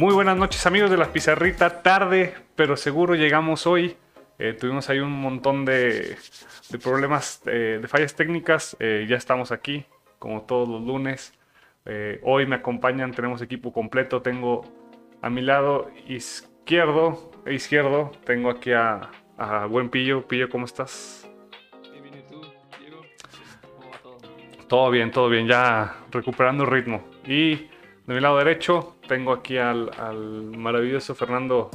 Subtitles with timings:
[0.00, 3.98] Muy buenas noches amigos de la pizarrita, tarde pero seguro llegamos hoy.
[4.38, 6.16] Eh, tuvimos ahí un montón de,
[6.70, 8.78] de problemas, eh, de fallas técnicas.
[8.80, 9.84] Eh, ya estamos aquí,
[10.18, 11.34] como todos los lunes.
[12.22, 14.22] hoy me acompañan, tenemos equipo completo.
[14.22, 14.64] Tengo
[15.20, 20.26] a mi lado izquierdo, izquierdo, tengo aquí a, a Buen Pillo.
[20.26, 21.28] Pillo, ¿cómo estás?
[21.92, 22.40] Bien, bien, ¿y tú,
[22.80, 23.02] Diego?
[23.76, 24.18] ¿Cómo va todo?
[24.66, 27.04] Todo bien, todo bien, ya recuperando ritmo.
[27.26, 27.68] Y
[28.06, 31.68] de mi lado derecho tengo aquí al, al maravilloso Fernando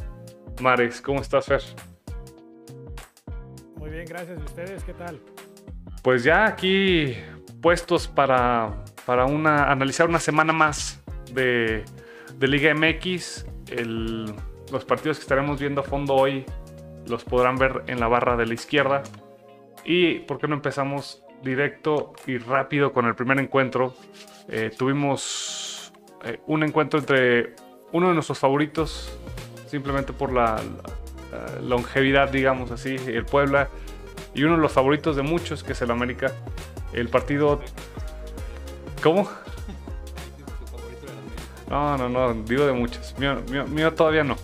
[0.62, 1.02] Mares.
[1.02, 1.62] ¿Cómo estás, Fer?
[3.76, 4.40] Muy bien, gracias.
[4.40, 5.20] ¿Y ustedes qué tal?
[6.02, 7.14] Pues ya aquí
[7.62, 11.04] puestos para, para una, analizar una semana más
[11.34, 11.84] de,
[12.38, 13.46] de Liga MX.
[13.70, 14.34] El-
[14.72, 16.46] los partidos que estaremos viendo a fondo hoy
[17.06, 19.04] los podrán ver en la barra de la izquierda.
[19.84, 23.94] Y por qué no empezamos directo y rápido con el primer encuentro.
[24.48, 25.65] Eh, tuvimos
[26.26, 27.54] eh, un encuentro entre
[27.92, 29.18] uno de nuestros favoritos,
[29.68, 30.62] simplemente por la,
[31.32, 33.70] la longevidad, digamos así, el Puebla,
[34.34, 36.32] y uno de los favoritos de muchos, que es el América.
[36.94, 37.62] El partido.
[39.02, 39.30] ¿Cómo?
[41.70, 43.18] No, no, no, digo de muchos.
[43.18, 44.36] Mío, mío- todavía no.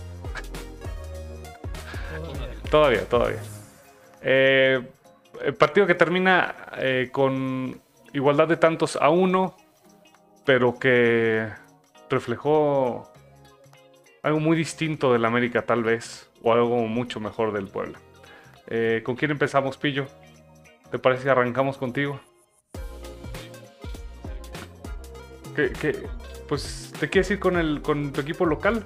[2.70, 3.40] Todavía, todavía.
[4.22, 4.82] Eh,
[5.44, 7.80] el partido que termina eh, con
[8.12, 9.56] igualdad de tantos a uno,
[10.44, 11.48] pero que
[12.12, 13.10] reflejó
[14.22, 17.98] algo muy distinto del América tal vez, o algo mucho mejor del Puebla.
[18.68, 20.06] Eh, ¿Con quién empezamos, Pillo?
[20.90, 22.20] ¿Te parece que arrancamos contigo?
[25.56, 26.06] ¿Qué, qué-
[26.48, 28.84] Pues, ¿te quieres ir con, el, con tu equipo local?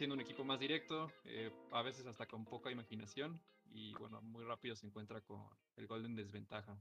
[0.04, 3.40] siendo un equipo más directo, eh, a veces hasta con poca imaginación
[3.72, 5.40] y bueno, muy rápido se encuentra con
[5.78, 6.76] el gol en desventaja.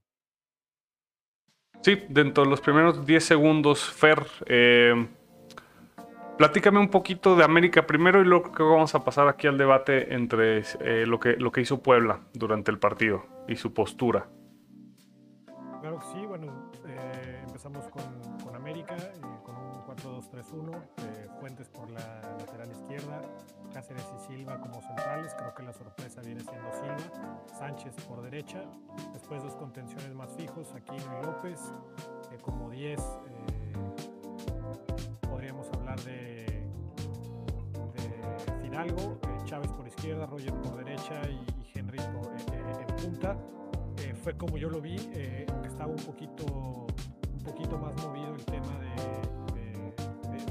[1.82, 5.08] Sí, dentro de los primeros 10 segundos, Fer, eh,
[6.38, 9.58] platícame un poquito de América primero y luego creo que vamos a pasar aquí al
[9.58, 14.28] debate entre eh, lo, que, lo que hizo Puebla durante el partido y su postura.
[15.80, 18.04] Claro que sí, bueno, eh, empezamos con,
[18.44, 19.22] con América, eh,
[19.96, 23.22] 4-2-3-1, eh, Fuentes por la lateral izquierda,
[23.74, 28.64] Cáceres y Silva como centrales, creo que la sorpresa viene siendo Silva, Sánchez por derecha,
[29.14, 31.60] después dos contenciones más fijos, Aquino y López,
[32.32, 33.74] eh, como 10 eh,
[35.28, 36.46] podríamos hablar de,
[37.94, 41.46] de Fidalgo, Chávez por izquierda, Roger por derecha y,
[41.78, 43.38] Henry por, en punta.
[44.24, 48.46] Fue como yo lo vi, eh, que estaba un poquito, un poquito más movido el
[48.46, 49.43] tema de,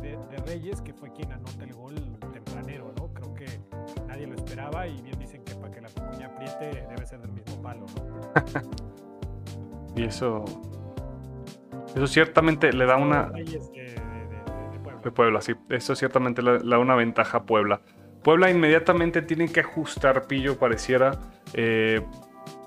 [0.03, 1.95] de- de- Reyes, que fue quien anota el gol
[2.33, 3.09] tempranero, ¿no?
[3.15, 3.47] Creo que
[4.09, 7.33] nadie lo esperaba y bien dicen que para que la cuña apriete debe ser del
[7.33, 8.33] mismo palo, ¿no?
[9.97, 10.45] Y eso,
[11.95, 15.01] eso ciertamente le da una, Reyes de, de- de- Puebla.
[15.03, 15.53] de Puebla, sí.
[15.69, 17.81] Eso ciertamente le, le da una ventaja a Puebla.
[18.25, 21.19] Puebla inmediatamente tiene que ajustar pillo, pareciera.
[21.55, 22.01] eh,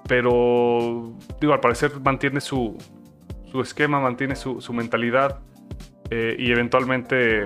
[0.08, 2.78] pero, digo, al parecer mantiene su,
[3.52, 5.40] su esquema, mantiene su, su mentalidad.
[6.10, 7.46] Eh, y eventualmente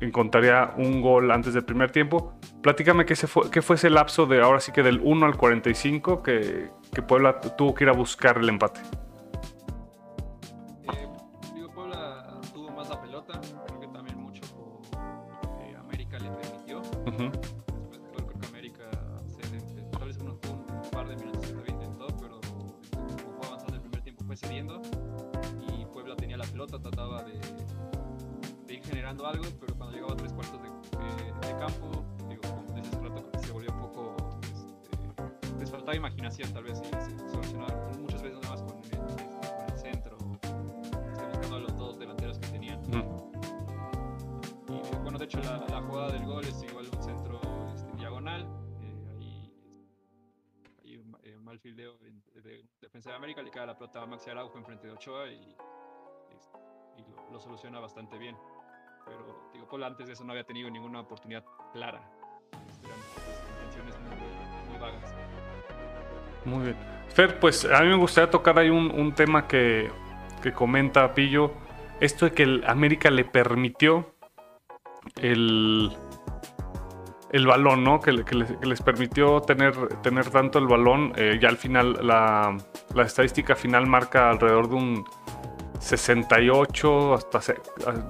[0.00, 2.38] encontraría un gol antes del primer tiempo.
[2.62, 6.22] Platícame qué, fue, qué fue ese lapso de ahora sí que del 1 al 45
[6.22, 8.80] que, que Puebla tuvo que ir a buscar el empate.
[29.28, 33.00] Algo, pero cuando llegaba a tres cuartos de, de- de campo, digo, como desde hace
[33.00, 37.18] rato creo que se volvió un poco, este, les faltaba imaginación tal vez y se
[37.30, 41.76] solucionaba muchas veces nada más con el, este, con el centro, este, buscando a los
[41.76, 42.78] dos delanteros que tenían.
[42.80, 43.32] Ujú.
[44.68, 47.40] Y eh, bueno, de hecho la, la jugada del gol es igual un centro
[47.74, 48.42] este, diagonal.
[48.82, 49.52] eh, ahí
[50.84, 54.06] hay un ma- eh, mal fildeo de defensa de América, le cae la pelota a
[54.06, 55.56] Maxi Araujo enfrente de Ochoa y,
[56.36, 56.58] este,
[56.98, 58.36] y lo, lo soluciona bastante bien.
[59.08, 62.00] Pero digo, Puebla antes de eso no había tenido ninguna oportunidad clara.
[62.84, 63.96] Eran pues, intenciones
[64.68, 65.14] muy, vagas.
[66.44, 66.76] Muy bien.
[67.08, 69.90] Fer, pues a mí me gustaría tocar ahí un, un tema que,
[70.42, 71.52] que comenta Pillo.
[72.00, 74.14] esto de que el América le permitió
[75.16, 75.90] el,
[77.32, 78.00] el balón, ¿no?
[78.00, 81.12] Que, les, permitió tener, tener tanto el balón.
[81.16, 82.56] Eh, ya al final, la,
[83.04, 85.04] estadística final marca alrededor de un
[85.88, 87.40] 68, hasta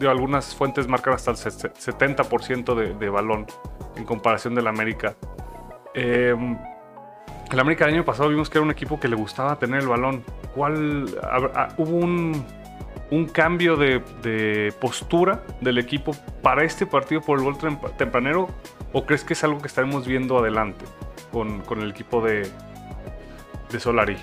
[0.08, 3.46] algunas fuentes marcan hasta el 70% de, de, balón
[3.96, 5.14] en comparación del América.
[5.94, 6.58] Em,
[7.52, 9.88] el América del año pasado vimos que era un equipo que le gustaba tener el
[9.88, 10.24] balón.
[10.54, 11.06] ¿Cuál?
[11.76, 17.56] hubo un, cambio de, postura del equipo para este partido por el gol
[17.96, 18.48] tempranero?
[18.92, 20.84] ¿O crees que es algo que estaremos viendo adelante
[21.30, 22.50] con, el equipo de,
[23.70, 24.16] de Solari?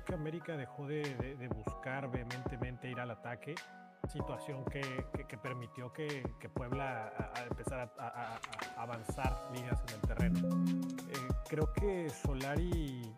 [0.00, 3.54] Creo que América dejó de, buscar vehementemente ir al ataque
[4.08, 4.80] situación que,
[5.42, 6.22] permitió que,
[6.54, 7.12] Puebla
[7.48, 8.38] empezara a,
[8.78, 10.48] avanzar líneas en el terreno.
[11.08, 13.14] Eh, creo que Solari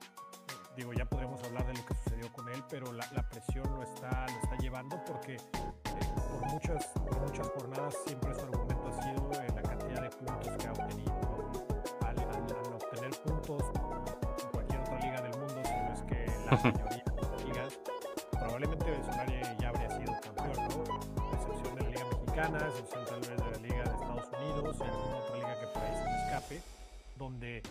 [0.76, 4.26] digo, ya podremos hablar de lo que sucedió con él, pero la, presión lo está,
[4.26, 5.40] lo está llevando porque eh,
[6.30, 6.90] por, muchas,
[7.20, 11.11] muchas jornadas siempre su argumento ha sido eh, la cantidad de puntos que ha obtenido.
[16.52, 21.32] La probablemente Solari ya habría sido campeón, ¿no?
[21.32, 24.82] Excepción de la Liga Mexicana, excepción tal vez de la Liga de Estados Unidos y
[24.82, 26.62] alguna otra liga que por ahí se escape,
[27.16, 27.62] donde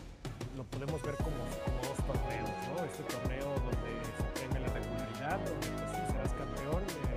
[0.57, 1.37] lo podemos ver como,
[1.85, 2.83] dos torneos, ¿no?
[2.83, 7.10] Este torneo donde se premia la regularidad, donde pues sí serás campeón, eh,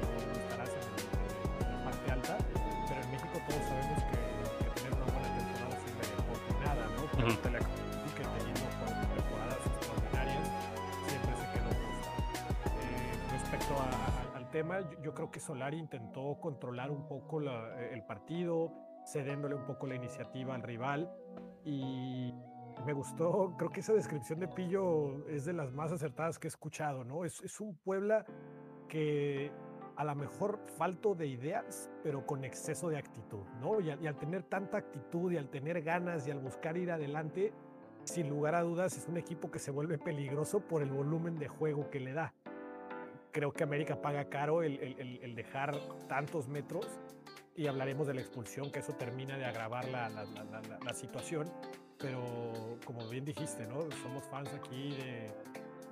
[14.55, 18.73] tema, yo, creo que Solari intentó controlar un poco la, el partido,
[19.05, 21.12] cediéndole un poco la iniciativa al rival
[21.65, 22.33] y
[22.87, 26.53] me gustó, creo que esa descripción de Pillo es de las más acertadas que he
[26.55, 27.25] escuchado, ¿no?
[27.25, 28.25] Es, es un Puebla
[28.89, 29.51] que
[29.97, 33.81] a lo mejor falto de ideas, pero con exceso de actitud, ¿no?
[33.81, 37.53] Y, al tener tanta actitud y al tener ganas y al buscar ir adelante,
[38.05, 41.49] sin lugar a dudas es un equipo que se vuelve peligroso por el volumen de
[41.49, 42.33] juego que le da.
[43.35, 45.77] Creo que América paga caro el, el, el dejar
[46.09, 46.87] tantos metros
[47.55, 51.51] y hablaremos de la expulsión, que eso termina de agravar la, la, la, la situación
[52.05, 52.23] pero
[52.85, 53.81] como bien dijiste, ¿no?
[54.03, 54.97] Somos fans aquí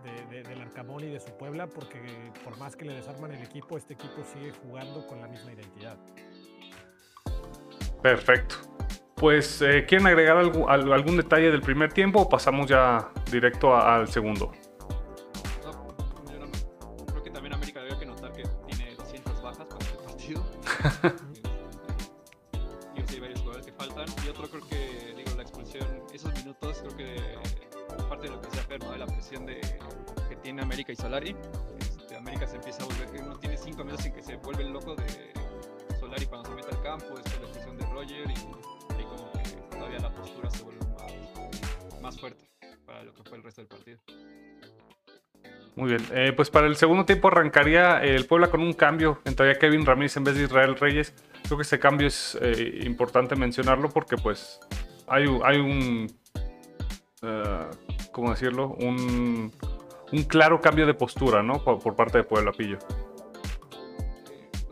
[0.02, 2.00] de, del Arcamón y de su Puebla porque
[2.44, 5.96] por más que le desarman el equipo, este equipo sigue jugando con la misma identidad.
[8.02, 8.56] Perfecto.
[9.14, 14.08] Pues, eh, ¿quieren agregar algún, algún detalle del primer tiempo o pasamos ya directo al
[14.08, 14.52] segundo?
[46.42, 49.20] Pues para el segundo tiempo arrancaría el Puebla con un cambio.
[49.24, 51.14] Entraría Kevin Ramírez en vez de Israel Reyes.
[51.44, 54.58] Creo que ese cambio es eh, importante mencionarlo porque pues
[55.06, 56.12] hay, hay un,
[57.22, 58.70] uh, ¿cómo decirlo?
[58.70, 59.52] Un,
[60.10, 61.62] un, claro cambio de postura, ¿no?
[61.62, 62.78] Por, por parte de Puebla Pillo.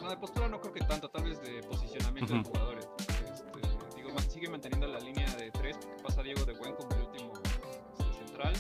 [0.03, 2.43] No, de postura no creo que tanto, tal vez de posicionamiento uh -huh.
[2.43, 2.89] de jugadores.
[2.99, 3.61] Este,
[3.95, 7.33] digo, sigue manteniendo la línea de tres, porque pasa Diego de Buen como el último
[7.45, 8.55] este, central.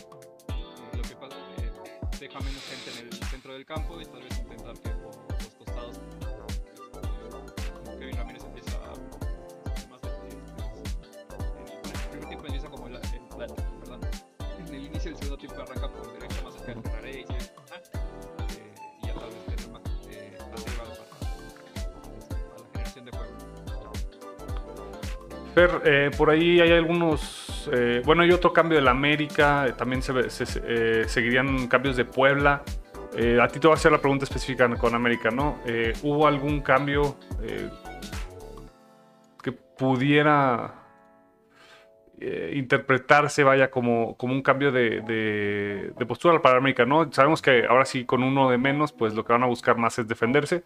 [2.21, 5.55] Deja menos gente en el centro del campo y tal vez intentar que por los
[5.55, 5.99] costados
[7.99, 8.93] Kevin Ramírez empieza a
[14.59, 17.33] En el inicio del segundo tiempo arranca por derecha más cerca de Ferrari y,
[19.03, 20.95] y ya tal vez tener más eh, arriba para,
[22.59, 23.35] la generación de juego.
[25.55, 27.40] Fer, eh, por ahí hay algunos.
[27.73, 29.67] Eh, bueno, hay otro cambio del América.
[29.67, 30.13] Eh, también se,
[30.67, 32.63] eh, seguirían cambios de Puebla.
[33.41, 35.59] a ti te voy a hacer la pregunta específica con América, ¿no?
[36.03, 37.17] ¿Hubo algún cambio
[39.43, 40.75] que pudiera
[42.53, 45.01] interpretarse, vaya, como, como un cambio de,
[45.97, 47.13] de, postura para América, ¿no?
[47.13, 49.99] Sabemos que ahora sí, con uno de menos, pues lo que van a buscar más
[49.99, 50.63] es defenderse,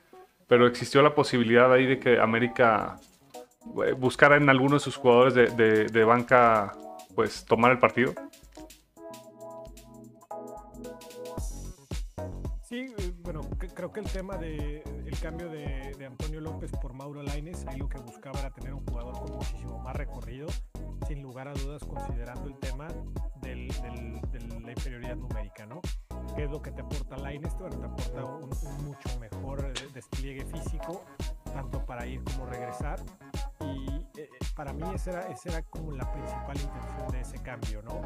[0.47, 2.99] pero existió la posibilidad ahí de que América
[3.85, 6.73] eh, buscara en alguno de sus jugadores de, de banca,
[7.15, 8.15] pues tomar el partido.
[12.63, 13.43] Sí, eh, bueno,
[13.75, 17.79] creo que el tema del el cambio de, de, Antonio López por Mauro Laines, ahí
[17.79, 20.49] lo que buscaba era tener un jugador con muchísimo más recorrido
[21.35, 22.87] lugar a dudas considerando el tema
[23.41, 25.81] del, de la inferioridad numérica, ¿no?
[26.37, 27.53] ¿Qué es lo que te aporta Laines?
[27.59, 31.05] Bueno, te aporta un, un mucho mejor eh, despliegue físico,
[31.53, 33.01] tanto para ir como regresar.
[33.65, 37.39] Y eh, eh, para mí esa era, esa era como la principal intención de ese
[37.43, 38.01] cambio, ¿no?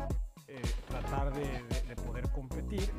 [0.46, 2.90] Eh, tratar de, de- de poder competir,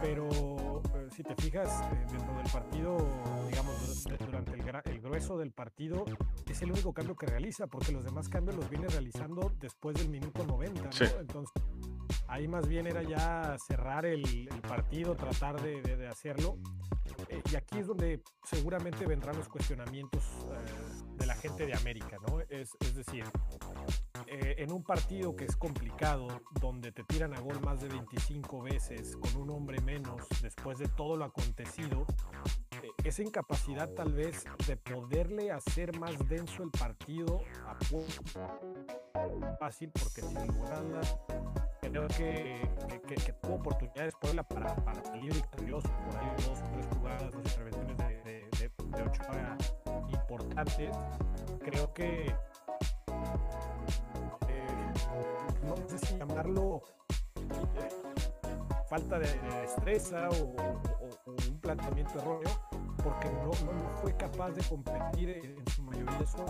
[0.00, 2.96] pero eh, si te fijas eh, dentro del partido,
[3.48, 6.04] digamos, du- durante el, el grueso del partido,
[6.48, 10.08] es el único cambio que realiza, porque los demás cambios los viene realizando después del
[10.08, 10.92] minuto 90, ¿no?
[10.92, 11.04] Sí.
[11.18, 11.52] Entonces,
[12.28, 16.58] ahí más bien era ya cerrar el, el partido, tratar de, de- de hacerlo.
[17.28, 20.83] Eh, y aquí es donde seguramente vendrán los cuestionamientos eh,
[21.24, 22.40] de la gente de América, ¿no?
[22.50, 23.24] Es, es decir,
[24.26, 26.28] eh, en un partido que es complicado,
[26.60, 30.86] donde te tiran a gol más de 25 veces, con un hombre menos, después de
[30.88, 32.04] todo lo acontecido,
[32.82, 40.20] eh, esa incapacidad tal vez de poderle hacer más denso el partido a fácil, porque
[40.20, 41.16] sin lugar a dudas,
[41.80, 46.58] creo que, que, que- que tuvo oportunidades Puebla para, para salir victorioso, por ahí dos
[46.60, 49.56] o tres jugadas, dos intervenciones de, de, de, de Ochoa
[51.60, 52.26] Creo que
[54.48, 54.92] eh,
[55.64, 56.82] no sé si llamarlo
[57.36, 57.88] eh,
[58.88, 60.54] falta de, de destreza o,
[61.26, 62.50] un planteamiento erróneo,
[63.02, 63.52] porque no,
[64.00, 66.44] fue capaz de competir en, su mayoría de su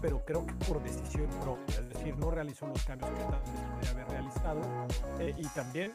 [0.00, 3.60] pero creo que por decisión propia, es decir, no realizó los cambios que tal vez
[3.72, 4.60] podría haber realizado,
[5.18, 5.94] eh, y también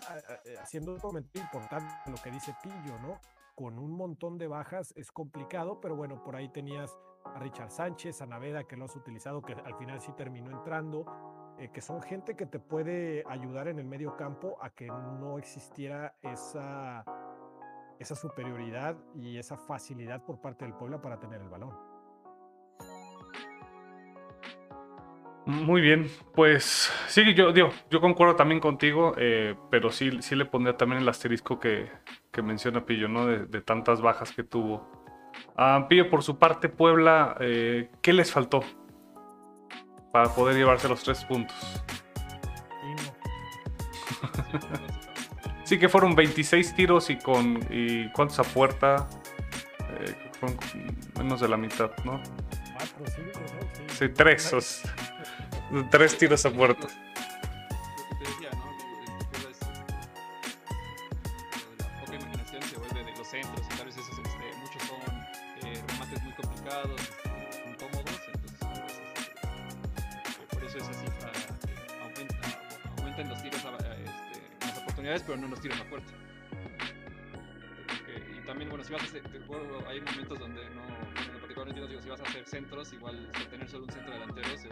[0.62, 3.20] haciendo un comentario importante lo que dice Pillo, ¿no?
[3.60, 8.22] Con un montón de bajas es complicado, pero bueno, por ahí tenías a Richard Sánchez,
[8.22, 11.06] a Naveda, que lo has utilizado, que al final sí terminó entrando,
[11.58, 15.38] eh, que son gente que te puede ayudar en el medio campo a que no
[15.38, 17.04] existiera esa,
[18.00, 21.89] esa superioridad y esa facilidad por parte del Puebla para tener el balón.
[25.46, 30.46] Muy bien, pues sí, yo, digo, yo concuerdo también contigo, eh, pero sí, sí le
[30.46, 31.90] pondría también el asterisco que,
[32.44, 33.26] menciona Pillo, ¿no?
[33.26, 34.88] De, tantas bajas que tuvo.
[35.58, 38.62] Ah, Pillo, por su parte, Puebla, eh, ¿qué les faltó
[40.14, 41.84] para poder llevarse los tres puntos?
[45.70, 47.60] Sí, que fueron 26 tiros y con...
[47.70, 49.08] ¿Y cuántos a puerta?
[50.00, 50.16] Eh,
[51.16, 52.20] menos de la mitad, ¿no?
[52.80, 53.46] Cuatro, cinco, ¿no?
[53.76, 53.84] Sí.
[53.98, 54.52] Sí, tres.
[55.92, 56.82] tres tiros a puerta.
[56.82, 58.66] Lo que te decía, ¿no?
[58.78, 59.60] Digo, el Puebla es,
[61.64, 64.84] lo de la poca imaginación se vuelve de los centros y tal vez esos, muchos
[64.84, 65.00] son
[65.88, 67.02] remates muy complicados,
[67.68, 69.02] incómodos, entonces tal vez,
[70.50, 71.32] por eso esa cifra
[72.04, 72.38] aumenta,
[72.98, 76.12] aumentan los tiros, a, a, las oportunidades, pero no los tiros a puerta.
[77.88, 79.22] Porque- y también, bueno, si vas a hacer,
[79.88, 80.82] hay momentos donde no,
[82.40, 84.70] hacer centros, igual tener solo un centro delantero se, este,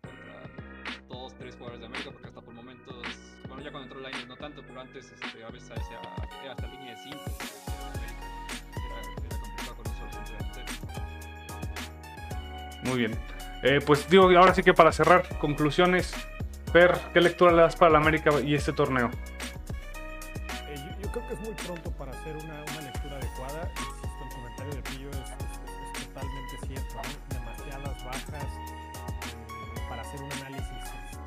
[0.00, 0.42] contra
[1.08, 3.06] dos, tres jugadores de América, porque hasta por momentos,
[3.48, 6.00] bueno, ya cuando entró Lainez no tanto, pero antes este, a veces hacía-
[6.42, 7.18] era hasta línea de 5
[8.74, 10.72] era, era complicado con un solo centro delantero.
[12.84, 13.18] Muy bien.
[13.62, 16.12] Eh, pues digo, ahora sí que para cerrar, conclusiones.
[16.72, 19.08] Per, ¿qué lectura le das para la América y este torneo?
[20.68, 22.60] Eh, yo, yo creo que es muy pronto para hacer una,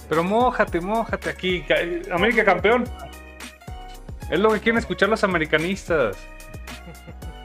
[0.09, 1.61] Pero mójate, mójate aquí.
[1.63, 1.75] ca-
[2.13, 2.83] América campeón.
[4.29, 6.17] Es lo que quieren escuchar los americanistas.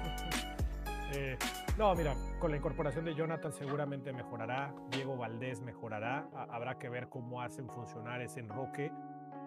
[1.14, 1.36] Eh,
[1.78, 6.88] no, mira, con la incorporación de Jonathan seguramente mejorará, Diego Valdés mejorará, ha- habrá que
[6.88, 8.90] ver cómo hacen funcionar ese enroque,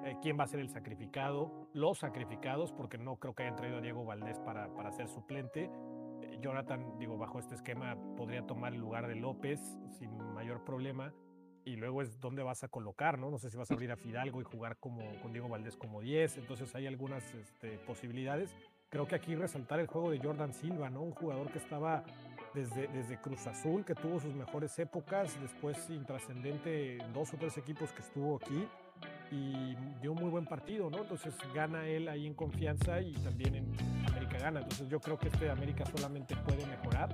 [0.04, 3.78] eh, quién va a ser el sacrificado, los sacrificados, porque no creo que hayan traído
[3.80, 5.72] a Diego Valdés para, para ser suplente.
[6.22, 9.60] Eh, Jonathan, digo, bajo este esquema podría tomar el lugar de López
[9.98, 11.14] sin mayor problema.
[11.66, 13.32] Y luego es dónde vas a colocar, ¿no?
[13.32, 16.00] No sé si vas a abrir a Fidalgo y jugar como, con Diego Valdés como
[16.00, 16.38] 10.
[16.38, 18.56] Entonces hay algunas este, posibilidades
[18.90, 21.02] creo que aquí resaltar el juego de Jordan Silva, ¿no?
[21.02, 22.04] Un jugador que estaba
[22.54, 27.58] desde, desde Cruz Azul, que tuvo sus mejores épocas, después intrascendente en dos o tres
[27.58, 28.68] equipos que estuvo aquí
[29.32, 31.00] y dio un muy buen partido, ¿no?
[31.00, 34.60] Entonces gana él ahí en confianza y también en América gana.
[34.62, 37.10] Entonces yo creo que este América solamente puede mejorar,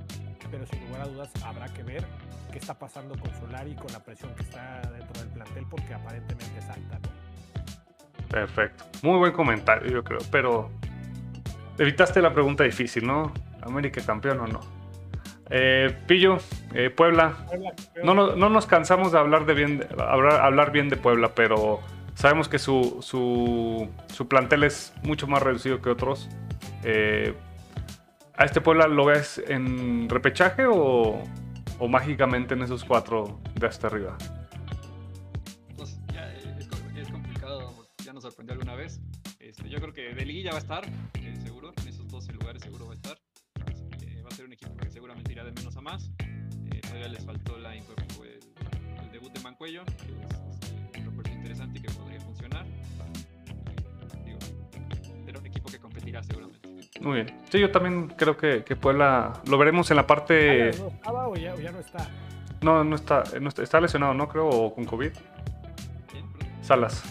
[0.50, 2.03] pero sin lugar a dudas habrá que ver
[2.51, 6.60] qué está pasando con Solari, con la presión que está dentro del plantel, porque aparentemente
[6.60, 8.27] es alta, ¿no?
[8.30, 8.86] Perfecto.
[9.01, 10.20] Muy buen comentario, yo creo.
[10.32, 10.70] Pero
[11.77, 13.34] evitaste la pregunta difícil, ¿no?
[13.62, 14.60] ¿América campeón o no?
[15.50, 16.38] Eh, Pillo,
[16.74, 17.34] eh, Puebla.
[18.03, 21.32] No, no, no nos cansamos de hablar, de bien, de- hablar, hablar bien de Puebla,
[21.36, 21.82] pero
[22.15, 26.30] sabemos que su, su, su plantel es mucho más reducido que otros.
[26.83, 27.33] Eh,
[28.35, 31.23] ¿A este Puebla lo ves en repechaje o,
[31.79, 34.17] o mágicamente en esos cuatro de hasta arriba?
[35.69, 39.00] Entonces, ya eh, es, es complicado, ya nos sorprendió alguna vez,
[39.69, 40.83] yo creo que de liguilla va a estar,
[41.15, 41.71] eh, seguro.
[41.81, 43.17] En esos 12 lugares seguro va a estar.
[44.01, 46.11] Eh, va a ser un equipo que seguramente irá de menos a más.
[46.71, 47.83] Eh, todavía les faltó la, el,
[49.01, 52.11] el debut de Mancuello, que es este, un interesante que podría
[56.22, 56.70] seguramente.
[57.01, 57.41] Muy bien.
[57.50, 60.72] Sí, yo también creo que, que Puebla lo veremos en la parte.
[60.77, 62.10] ¿No estaba o ya, o ya no está?
[62.62, 64.27] No, no está, no está, está lesionado, ¿no?
[64.27, 65.12] Creo, o con COVID.
[66.62, 67.01] Salas.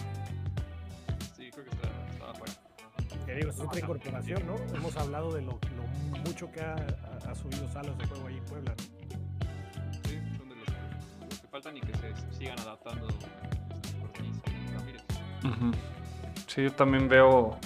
[1.35, 2.53] Sí, creo que está, estaba fuera.
[3.25, 4.55] Que digo, es otra incorporación, ¿no?
[4.75, 8.71] Hemos hablado de lo, lo mucho que ha, subido Salas de juego ahí en Puebla.
[8.71, 9.99] ¿no?
[10.07, 13.07] Sí, son de los que, los que faltan y que se sigan adaptando.
[16.47, 17.57] Sí, yo también veo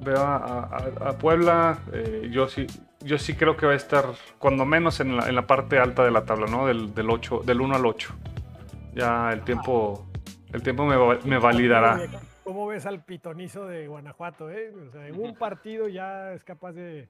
[0.00, 1.78] veo a, a- a Puebla.
[1.92, 2.66] eh, yo sí
[3.00, 4.04] yo sí creo que va a estar
[4.38, 6.66] cuando menos en la, en la parte alta de la tabla, ¿no?
[6.66, 8.12] Del, del, 8, del 1 al 8.
[8.94, 10.04] Ya el tiempo
[10.52, 12.00] el tiempo me, me validará.
[12.42, 14.72] ¿Cómo ves al pitonizo de Guanajuato, eh?
[14.88, 17.08] O sea, en un partido ya es capaz de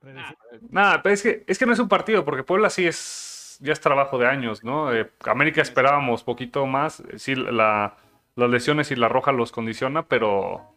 [0.00, 0.36] predecir.
[0.70, 3.72] Nada, pero es que, es que no es un partido, porque Puebla sí es ya
[3.72, 4.92] es trabajo de años, ¿no?
[4.94, 7.00] Eh, América esperábamos poquito más.
[7.00, 7.96] eh, Sí, la,
[8.34, 10.74] las lesiones y la roja los condiciona, pero.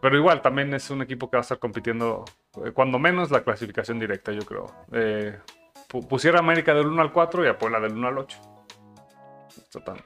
[0.00, 2.24] Pero igual, también es un equipo que va a estar compitiendo,
[2.64, 4.66] eh, cuando menos, la clasificación directa, yo creo.
[4.92, 5.38] Eh,
[5.88, 8.38] pu- pusiera América del 1 al 4 y a del 1 al 8.
[9.56, 10.02] Está tan-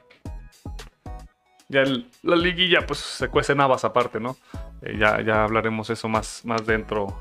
[1.67, 4.35] Ya el- la liguilla, pues se cuecen habas aparte, ¿no?
[4.81, 7.17] Eh, ya, ya hablaremos eso más, más dentro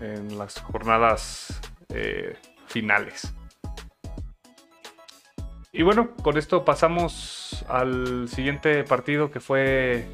[0.00, 1.60] en las jornadas
[1.90, 3.34] eh, finales.
[5.72, 10.06] Y bueno, con esto pasamos al siguiente partido que fue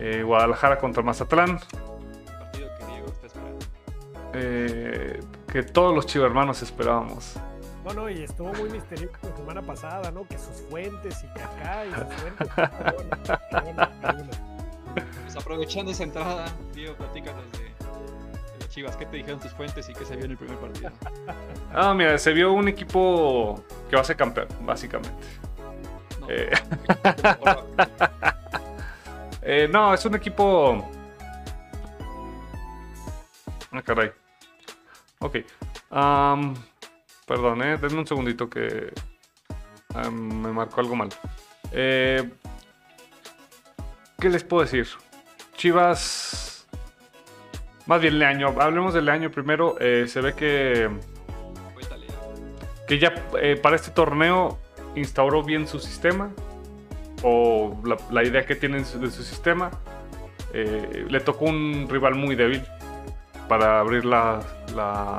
[0.00, 1.58] eh, Guadalajara contra Mazatlán.
[1.58, 3.66] Partido que Diego está esperando.
[4.34, 5.20] eh,
[5.52, 7.34] que todos los chivermanos esperábamos.
[7.84, 10.26] No, no, y estuvo muy misterioso la semana pasada, ¿no?
[10.28, 12.48] Que sus fuentes y que acá y sus fuentes.
[12.54, 13.10] Bueno,
[13.62, 14.30] bueno, bueno.
[15.22, 18.96] Pues aprovechando esa entrada, Diego, platícanos de, de las Chivas.
[18.96, 20.90] ¿Qué te dijeron tus fuentes y qué se vio en el primer partido?
[21.72, 25.16] Ah, mira, se vio un equipo que va a ser campeón, básicamente.
[26.20, 26.50] No, Eh,
[27.02, 27.66] por favor.
[29.42, 30.88] Eh, no, es un equipo.
[33.72, 34.12] Ah, caray.
[35.20, 35.38] Ok.
[37.26, 37.76] Perdón, eh.
[37.76, 38.92] Denme un segundito que
[40.10, 41.08] me marcó algo mal.
[41.72, 42.28] Eh,
[44.18, 44.86] ¿Qué les puedo decir?
[45.56, 46.66] Chivas.
[47.86, 48.54] Más bien Leaño.
[48.60, 49.76] Hablemos de Leaño primero.
[49.80, 50.90] Eh, se ve que,
[52.86, 54.58] que ya eh, para este torneo
[54.94, 56.30] instauró bien su sistema
[57.22, 57.76] o
[58.10, 59.70] la, idea que tienen de su sistema.
[60.52, 62.62] Eh, le tocó un rival muy débil
[63.48, 64.42] para abrir la-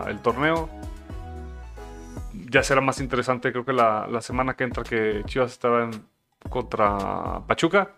[0.08, 0.70] el torneo.
[2.34, 5.90] Ya será más interesante, creo que la, la semana que entra que Chivas estaba
[6.50, 7.92] contra Pachuca.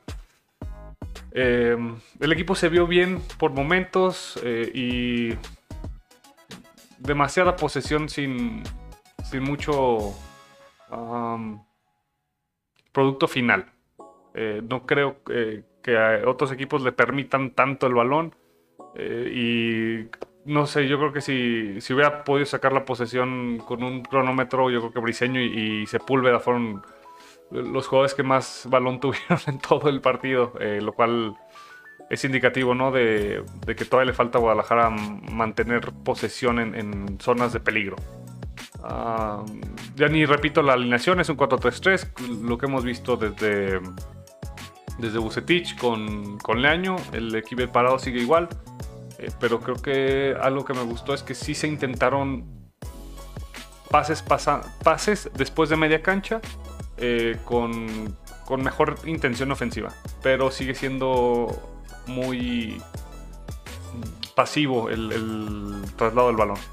[1.32, 1.76] Eh,
[2.20, 5.36] el equipo se vio bien por momentos eh, y
[7.00, 8.63] demasiada posesión sin,
[9.24, 10.13] sin mucho
[12.92, 13.73] producto final.
[14.34, 18.36] Eh, no creo eh, que a otros equipos le permitan tanto el balón.
[18.96, 23.84] eh, y no sé, yo creo que si, si hubiera podido sacar la posesión con
[23.84, 26.84] un cronómetro, yo creo que Briseño y, Sepúlveda fueron
[27.52, 31.36] los jugadores que más balón tuvieron en todo el partido, lo cual
[32.10, 32.91] es indicativo ¿no?
[32.91, 37.96] de, de que todavía le falta a Guadalajara mantener posesión en, en zonas de peligro.
[38.84, 39.43] Ah,
[39.96, 43.80] ya ni repito la alineación, es un 4-3-3, lo que hemos visto desde,
[44.97, 48.49] desde Bucetich con, con Leaño, el equipo parado sigue igual,
[49.17, 52.45] eh, pero creo que algo que me gustó es que sí se intentaron
[53.89, 56.41] pases, pases después de media cancha
[56.97, 59.89] eh, con, con mejor intención ofensiva,
[60.21, 61.47] pero sigue siendo
[62.08, 62.82] muy
[64.36, 66.73] pasivo el traslado del balón.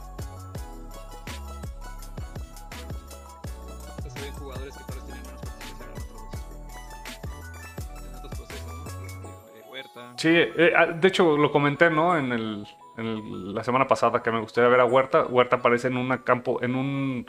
[10.20, 12.14] Sí, eh, ah, de hecho lo comenté, ¿no?
[12.14, 12.66] En, el,
[12.98, 15.24] en el- la semana pasada que me gustaría ver a Huerta.
[15.24, 17.24] Huerta aparece en, una campo, en un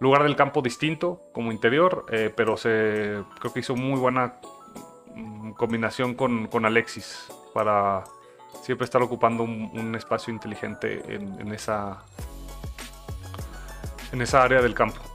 [0.00, 4.40] lugar del campo distinto, como interior, eh, pero se, creo que hizo muy buena
[5.14, 8.02] mm, combinación con, Alexis para
[8.62, 12.02] siempre estar ocupando un, espacio inteligente en, en esa,
[14.10, 15.09] en esa área del campo.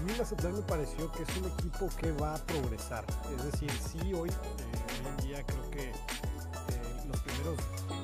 [0.00, 3.04] A mí Mazatlán me pareció que es un equipo que va a progresar.
[3.36, 7.58] Es decir, sí, hoy, eh, en día creo que eh, los primeros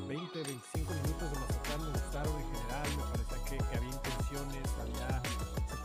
[0.07, 2.89] 20, 25 minutos de Mazatlán me gustaron en general.
[2.99, 5.23] Me parecía que, había intenciones, había,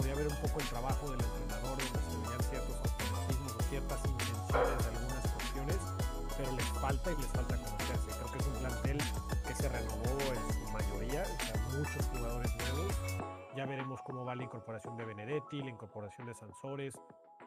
[0.04, 4.84] se ver un poco el trabajo del entrenador, donde se ciertos automatismos o ciertas intenciones
[4.84, 5.80] de algunas cuestiones,
[6.36, 8.12] pero les falta y les falta conocerse.
[8.20, 8.98] Creo que es un plantel
[9.48, 11.24] que se renovó en su mayoría,
[11.56, 12.51] o muchos jugadores.
[13.62, 17.00] Ya veremos cómo va la incorporación de Benedetti, la incorporación de Sansores.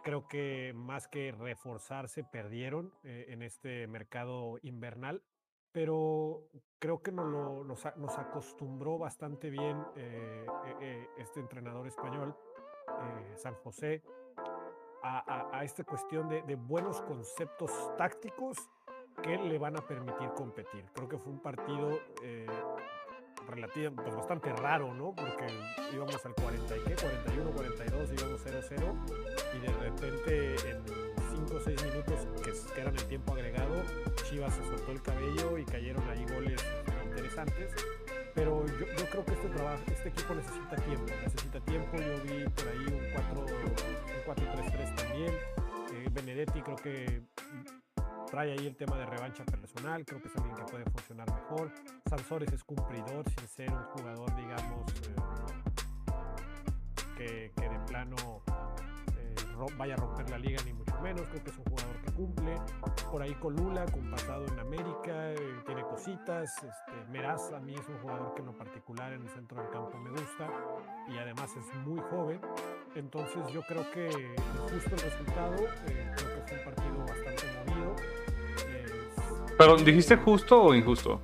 [0.05, 5.25] Creo que más que reforzarse, perdieron eh, en este mercado invernal
[5.73, 7.27] pero creo que nos,
[7.67, 10.47] nos, nos acostumbró bastante bien eh,
[10.81, 12.37] eh, este entrenador español,
[13.35, 14.05] San José,
[15.03, 18.71] a, esta cuestión de, buenos conceptos tácticos
[19.21, 20.85] que le van a permitir competir.
[20.93, 21.99] Creo que fue un partido
[23.49, 25.15] relativo, pues bastante raro, ¿no?
[25.15, 25.47] Porque
[25.93, 28.95] íbamos al 40 y qué, 41, 42, íbamos 0-0
[29.55, 30.83] y de repente en
[31.47, 33.83] 5 o 6 minutos que, que eran el tiempo agregado,
[34.25, 36.65] Chivas se soltó el cabello y cayeron ahí goles
[37.05, 37.73] interesantes.
[38.35, 41.97] Pero yo, creo que este, trabajo, este equipo necesita tiempo, necesita tiempo.
[41.97, 45.33] Yo vi por ahí un 4 un 4-3-3 también.
[45.93, 47.23] Eh, Benedetti creo que
[48.35, 51.71] trae ahí el tema de revancha personal, creo que es alguien que puede funcionar mejor.
[52.11, 55.15] Sansores es cumplidor sin ser un jugador, digamos, eh,
[57.17, 58.43] que, que de plano
[59.17, 59.37] eh,
[59.79, 61.23] vaya a romper la liga, ni mucho menos.
[61.29, 62.57] Creo que es un jugador que cumple.
[63.09, 66.57] Por ahí con Lula, con pasado en América, eh, tiene cositas.
[66.57, 69.71] Este, Meraz a mí es un jugador que en lo particular en el centro del
[69.71, 70.51] campo me gusta
[71.09, 72.41] y además es muy joven.
[72.97, 74.09] Entonces yo creo que
[74.73, 75.55] justo el resultado,
[75.87, 78.24] eh, creo que fue un partido bastante movido.
[79.59, 81.21] Pero, ¿dijiste justo o injusto?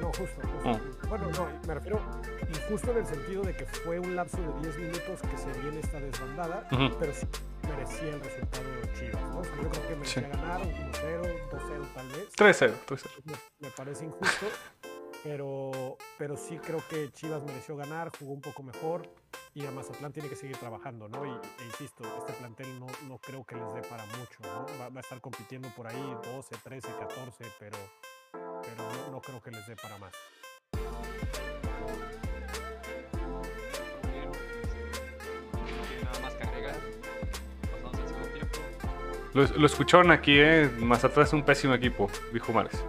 [0.00, 0.24] no, justo.
[0.42, 0.60] justo.
[0.64, 1.08] Oh.
[1.08, 2.00] Bueno, no, me refiero
[2.48, 5.80] injusto en el sentido de que fue un lapso de 10 minutos que se viene
[5.80, 6.96] esta desbandada, Ujú.
[6.98, 7.26] pero sí
[7.68, 9.42] merecía el resultado de Chivas, ¿no?
[9.44, 10.28] Yo creo que merecía Sí.
[10.30, 12.28] ganar, un 1-0, 2-0 tal vez.
[12.36, 13.10] 3-0, 3-0.
[13.24, 14.46] Me, me parece injusto,
[15.22, 19.02] pero, pero sí creo que Chivas mereció ganar, jugó un poco mejor
[19.54, 21.26] y a Mazatlán tiene que seguir trabajando, ¿no?
[21.26, 24.66] Y, e insisto, este plantel no, no creo que les dé para mucho, ¿no?
[24.78, 27.76] Va, a estar compitiendo por ahí 12, 13, 14, pero,
[28.32, 30.12] pero no, creo que les dé para más.
[39.32, 40.70] Lo, lo escucharon aquí, ¿eh?
[40.78, 42.84] Mazatlán es un pésimo equipo, dijo Mares.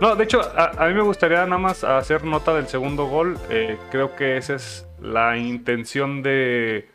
[0.00, 3.36] No, de hecho, a, a mí me gustaría nada más hacer nota del segundo gol.
[3.50, 6.88] Eh, creo que esa es la intención de,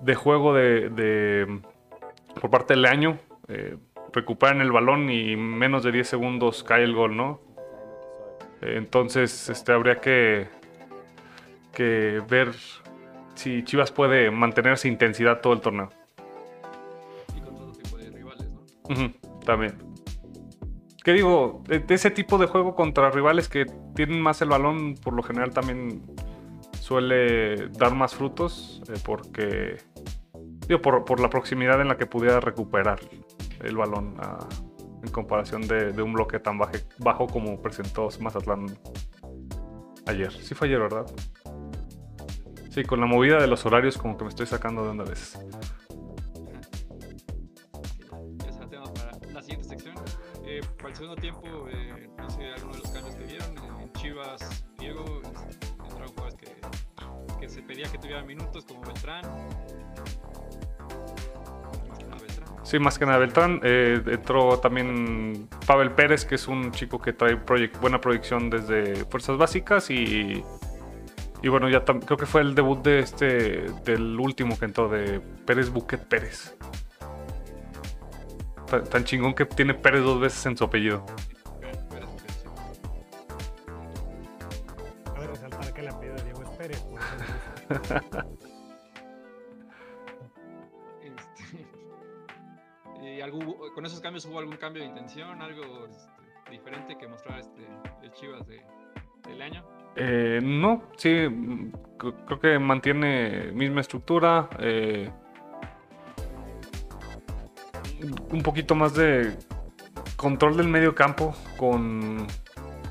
[0.00, 1.60] de juego de, de-
[2.40, 3.18] por parte del año.
[3.48, 3.76] Eh,
[4.12, 7.40] recuperan el balón y en menos de 10 segundos cae el gol, ¿no?
[8.62, 10.48] Entonces, este, habría que,
[11.72, 12.52] que ver
[13.34, 15.90] si Chivas puede mantener esa intensidad todo el torneo.
[17.36, 19.10] Y con todo tipo de rivales, ¿no?
[19.44, 19.93] También.
[21.04, 21.62] ¿Qué digo?
[21.68, 26.02] Ese tipo de juego contra rivales que tienen más el balón, por lo general también
[26.80, 29.76] suele dar más frutos, eh, porque.
[30.66, 33.00] Digo, por, la proximidad en la que pudiera recuperar
[33.60, 34.38] el balón ah,
[35.02, 38.64] en comparación de, un bloque tan bajo como presentó Mazatlán
[40.06, 40.32] ayer.
[40.32, 41.04] Sí fue ayer, ¿verdad?
[42.70, 45.08] Sí, con la movida de los horarios como que me estoy sacando de onda a
[50.94, 53.58] el segundo tiempo, eh, no sé, alguno de los cambios que vieron.
[53.80, 55.22] En Chivas, Diego,
[55.82, 59.24] entraron jugadores que, que se pedía que tuvieran minutos, como Beltrán.
[62.62, 63.60] Sí, más que nada Beltrán.
[63.64, 69.04] Eh, entró también Pavel Pérez, que es un chico que trae proyec- buena proyección desde
[69.06, 70.44] Fuerzas Básicas y,
[71.42, 75.70] bueno, ya creo que fue el debut de este del último que entró de Pérez
[75.70, 76.56] Buquet Pérez.
[78.68, 81.04] Tan, tan chingón que tiene Pérez dos veces en su apellido.
[81.60, 82.08] Pérez, Pérez, Pérez,
[82.40, 82.48] sí.
[85.14, 86.80] Cabe resaltar que el apellido de Diego es Pérez.
[86.82, 88.20] por ejemplo.
[91.02, 91.66] Este,
[93.16, 97.40] y algún- con esos cambios hubo algún cambio de intención, algo este, diferente que mostrar
[97.40, 97.66] este,
[98.02, 98.62] el Chivas de,
[99.28, 99.64] del año.
[99.96, 104.48] Eh, no, sí, mm, cr- creo que mantiene misma estructura.
[104.58, 105.10] eh,
[108.30, 109.36] un poquito más de
[110.16, 112.26] control del medio campo con,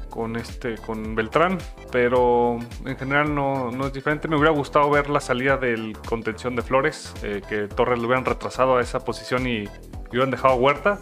[0.10, 1.58] con, este, con Beltrán,
[1.92, 4.28] pero en general no, no es diferente.
[4.28, 8.26] Me hubiera gustado ver la salida del contención de Flores, eh, que Torres lo hubieran
[8.26, 9.68] retrasado a esa posición y,
[10.10, 11.00] hubieran dejado Huerta.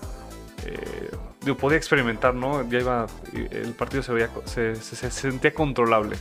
[0.65, 1.09] Eh,
[1.41, 2.67] digo, podía experimentar, ¿no?
[2.69, 6.15] Ya iba, el partido se, veía, se, se- se sentía controlable.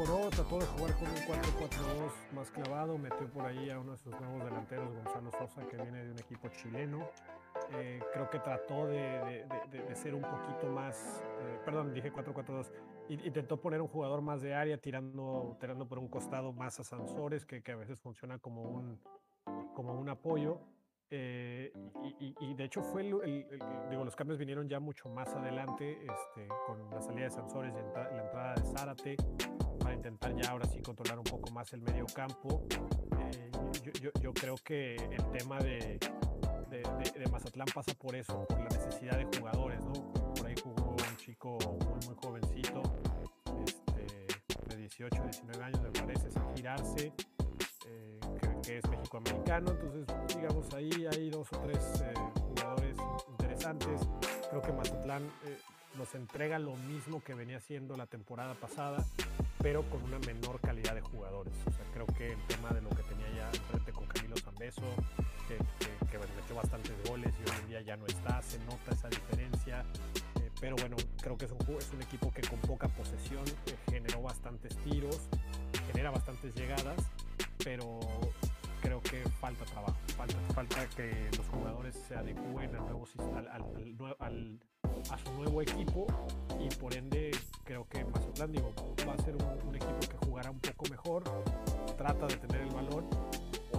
[0.00, 3.98] Incorporó, trató de jugar con un 4-4-2 más clavado, metió por ahí a uno de
[3.98, 7.06] sus nuevos delanteros, Gonzalo Sosa, que viene de un equipo chileno.
[7.72, 8.00] Eh,
[8.32, 12.70] que trató de, de, de, ser un poquito más, eh, perdón, dije 4-4-2,
[13.10, 17.44] intentó poner un jugador más de área tirando, tirando por un costado más a Sansores,
[17.44, 18.98] que, que a veces funciona como un,
[19.74, 20.60] como un apoyo.
[21.12, 21.72] Eh,
[22.20, 27.02] y, de hecho fue digo, los cambios vinieron ya mucho más adelante este, con la
[27.02, 29.16] salida de Sansores y la entrada de Zárate
[29.80, 32.64] para intentar ya ahora sí controlar un poco más el medio campo.
[33.18, 33.50] Eh,
[34.20, 35.98] yo, creo que el tema de,
[37.32, 39.92] Mazatlán pasa por eso, por la necesidad de jugadores, ¿no?
[40.34, 42.82] Por ahí jugó un chico muy, muy jovencito,
[43.66, 44.26] este,
[44.68, 47.12] de 18, 19 años me parece, sin girarse
[48.40, 52.14] que es mexicoamericano, entonces digamos ahí hay dos o tres eh,
[52.48, 52.96] jugadores
[53.28, 54.00] interesantes.
[54.50, 55.58] Creo que Mazatlán eh,
[55.98, 59.04] nos entrega lo mismo que venía haciendo la temporada pasada,
[59.62, 61.52] pero con una menor calidad de jugadores.
[61.92, 64.82] Creo que el tema de lo que tenía ya enfrente con Camilo Zambeso,
[65.48, 65.56] que,
[66.06, 69.84] que, metió bastantes goles y hoy en día ya no está, se nota esa diferencia.
[70.40, 73.44] Eh, pero bueno, creo que es un, es un equipo que con poca posesión
[73.88, 75.18] generó bastantes tiros,
[75.92, 76.98] genera bastantes llegadas,
[77.64, 78.00] pero
[78.80, 84.16] creo que falta trabajo, falta, falta que los jugadores se adecúen al nuevo,
[85.10, 86.06] a su nuevo equipo
[86.58, 87.30] y por ende
[87.64, 88.72] creo que Mazatlán digo,
[89.06, 91.24] va a ser un, equipo que jugará un poco mejor,
[91.96, 93.08] trata de tener el balón.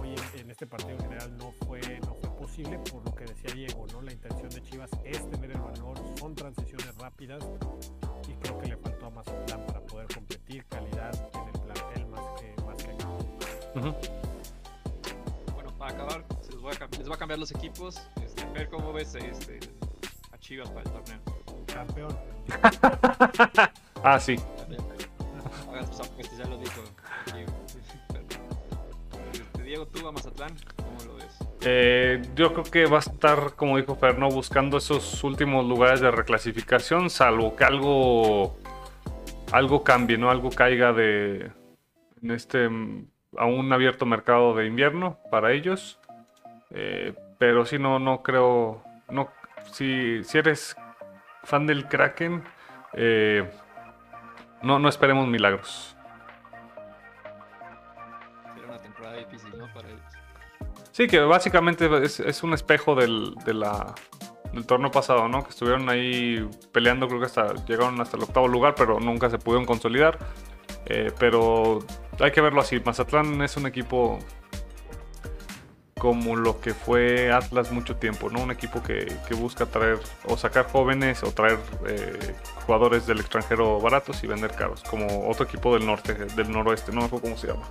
[0.00, 3.54] Hoy en, este partido en general no fue, no fue posible, por lo que decía
[3.54, 4.02] Diego, ¿no?
[4.02, 7.44] La intención de Chivas es tener el balón, son transiciones rápidas
[8.28, 12.40] y creo que le faltó a Mazatlán para poder competir calidad en el plantel más
[12.40, 14.21] que, más que
[16.62, 18.00] voy a, les voy a cambiar los equipos.
[18.24, 19.58] Este, ver cómo ves este,
[20.30, 21.20] a Chivas para el torneo.
[21.66, 22.16] Campeón.
[24.02, 24.36] ah, sí.
[25.68, 26.82] Hagas tus apuestas, ya lo dijo
[27.34, 27.52] Diego.
[29.32, 31.38] Este, Diego, tú a Mazatlán, ¿cómo lo ves?
[31.62, 36.10] Eh, yo creo que va a estar, como dijo Ferno, buscando esos últimos lugares de
[36.10, 38.56] reclasificación, salvo que algo,
[39.52, 40.30] algo cambie, ¿no?
[40.30, 41.50] Algo caiga de
[42.22, 42.68] en este
[43.36, 45.98] a un abierto mercado de invierno para ellos.
[46.74, 48.82] Eh, pero si no, no creo.
[49.08, 49.28] No,
[49.72, 50.76] si, si eres
[51.44, 52.42] fan del Kraken,
[52.94, 53.50] eh,
[54.62, 55.96] no, no esperemos milagros.
[58.54, 59.72] Será una temporada difícil, ¿no?
[59.72, 60.00] Para ellos.
[60.92, 63.94] Sí, que básicamente es, un espejo del, de la,
[64.52, 65.42] del torneo pasado, ¿no?
[65.42, 69.38] Que estuvieron ahí peleando, creo que hasta llegaron hasta el octavo lugar, pero nunca se
[69.38, 70.18] pudieron consolidar.
[70.86, 71.80] Eh, pero
[72.20, 72.80] hay que verlo así.
[72.84, 74.18] Mazatlán es un equipo
[76.02, 78.42] como lo que fue Atlas mucho tiempo, ¿no?
[78.42, 82.34] Un equipo que, busca traer o sacar jóvenes o traer eh,
[82.66, 87.02] jugadores del extranjero baratos y vender caros, como otro equipo del norte, del noroeste, no
[87.02, 87.68] me acuerdo cómo se llama.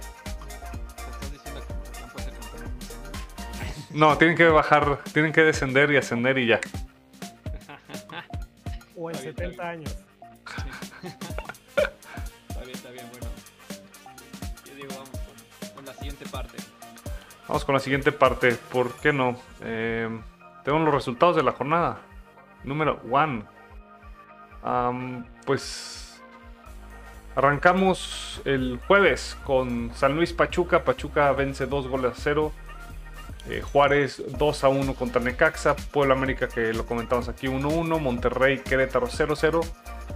[3.89, 6.61] No, tienen que bajar, tienen que descender y ascender y ya.
[8.95, 9.97] O en 70 años.
[14.87, 15.09] Vamos
[15.75, 16.57] con la siguiente parte.
[18.71, 19.35] ¿Por qué no?
[19.61, 20.09] Eh,
[20.63, 21.99] tenemos los resultados de la jornada.
[22.63, 23.43] Número 1.
[25.45, 26.21] pues
[27.35, 30.83] arrancamos el jueves con San Luis Pachuca.
[30.83, 32.51] Pachuca vence 2 goles a 0.
[33.49, 35.75] Eh, Juárez 2 a 1 contra Necaxa.
[35.75, 37.99] Puebla América, que lo comentamos aquí, 1-1.
[37.99, 39.61] Monterrey Querétaro 0-0.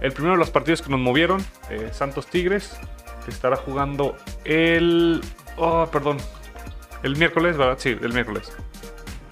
[0.00, 2.78] El primero de los partidos que nos movieron, eh, Santos Tigres,
[3.24, 5.22] que estará jugando el.
[5.56, 6.18] Oh, perdón,
[7.02, 7.76] el miércoles, ¿verdad?
[7.78, 8.52] Sí, el miércoles.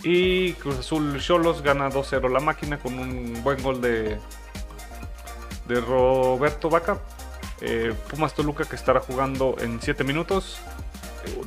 [0.03, 4.19] Y Cruz Azul Cholos gana 2-0 la máquina con un buen gol de,
[5.67, 6.99] de Roberto Vaca.
[7.61, 10.61] Eh, Pumas Toluca que estará jugando en 7 minutos.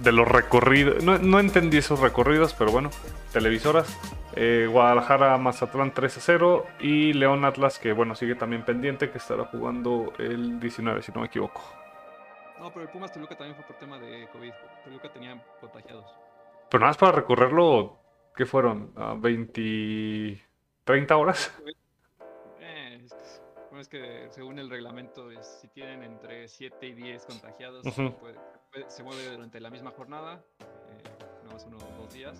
[0.02, 1.04] De los recorridos.
[1.04, 2.90] No, entendí esos recorridos, pero bueno.
[3.32, 3.96] Televisoras.
[4.36, 6.66] Eh, Guadalajara Mazatlán 3 0.
[6.80, 11.22] Y León Atlas, que bueno, sigue también pendiente, que estará jugando el 19, si no
[11.22, 11.62] me equivoco.
[12.60, 14.52] No, pero el Pumas Toluca también fue por tema de COVID.
[14.88, 16.06] Toluca tenía contagiados.
[16.70, 18.00] Pero nada más para recorrerlo,
[18.34, 18.94] ¿qué fueron?
[18.96, 20.42] ¿20,
[20.84, 21.54] 30 horas?
[22.60, 23.06] Eh,
[23.80, 27.84] es, que, según el reglamento, si tienen entre 7 y 10 contagiados,
[28.88, 31.04] se, mueve durante la misma jornada, eh,
[31.46, 32.36] no más unos dos días.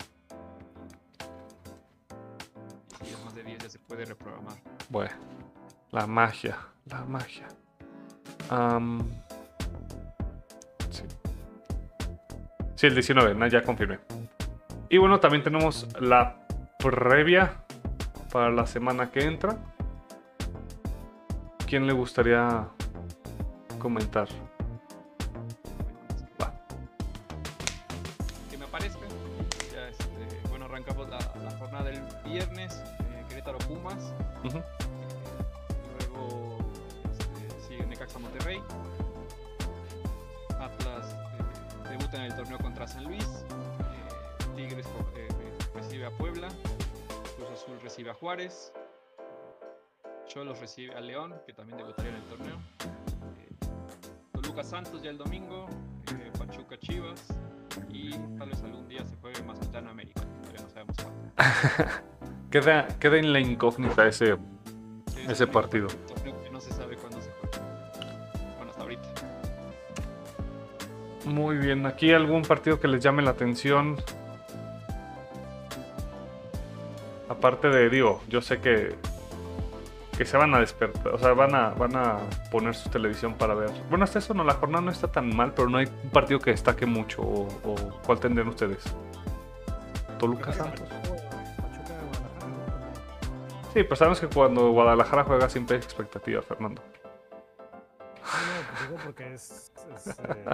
[3.02, 4.58] Y si es más de 10 ya se puede reprogramar.
[4.90, 5.16] Bueno,
[5.92, 7.48] la magia, la magia.
[12.78, 13.98] Sí, el 19, ya confirmé.
[14.88, 16.46] Y bueno, también tenemos la
[16.78, 17.54] previa
[18.32, 19.58] para la semana que entra.
[21.66, 22.68] ¿Quién le gustaría
[23.80, 24.28] comentar?
[50.78, 52.58] Recibe a León, que también debutaría en el torneo.
[53.40, 53.56] Eh,
[54.32, 55.66] Toluca Santos ya el domingo.
[56.12, 57.26] eh, Pachuca Chivas.
[57.90, 60.22] Y tal vez algún día se juegue Mazatlán América.
[60.42, 61.32] Todavía no sabemos cuándo.
[62.52, 64.36] Queda, queda en la incógnita ese.
[65.08, 65.88] Sí, Ese partido.
[66.24, 67.60] que no se sabe cuándo se juega.
[68.58, 69.04] Bueno, hasta ahorita.
[71.26, 71.86] Muy bien.
[71.88, 73.98] ¿Aquí algún partido que les llame la atención?
[77.28, 78.96] Aparte de, digo, yo sé que.
[80.18, 82.18] Que se van a despertar, o sea, van a, van a
[82.52, 83.70] poner su televisión para ver.
[83.90, 86.40] Bueno, hasta eso no, la jornada no está tan mal, pero no hay un partido
[86.40, 87.22] que destaque mucho.
[87.22, 88.84] ¿O, o cuál tendrían ustedes?
[90.18, 90.90] ¿Toluca Santos?
[90.90, 93.72] Pachuca de Guadalajara, ¿no?
[93.74, 96.82] Sí, pues sabemos que cuando Guadalajara juega siempre hay expectativa, Fernando.
[96.82, 100.46] No, pues digo porque es, es, eh,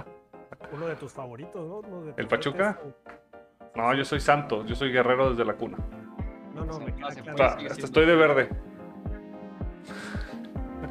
[0.72, 1.78] uno de tus favoritos, ¿no?
[1.78, 2.74] Uno de tus ¿El Pachuca?
[2.74, 5.78] fuertes, No, yo soy Santos, yo soy guerrero desde la cuna.
[6.54, 7.66] No, no, me queda claro.
[7.70, 8.50] Hasta estoy de verde.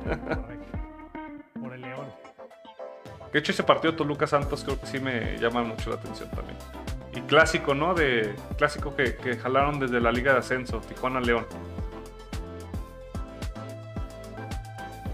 [0.04, 0.78] Correcto.
[1.60, 2.08] Por el León.
[3.32, 6.58] De hecho, ese partido Toluca Santos creo que sí me llama mucho la atención también.
[7.16, 7.94] Y clásico, ¿no?
[7.94, 11.46] De clásico que, que jalaron desde la Liga de Ascenso, Tijuana León.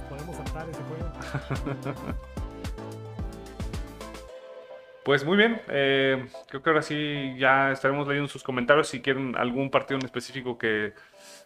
[0.09, 2.19] Podemos saltar ese juego.
[5.09, 8.89] Pues muy bien, eh, creo que ahora sí ya estaremos leyendo sus comentarios.
[8.89, 10.93] Si quieren algún partido en específico que,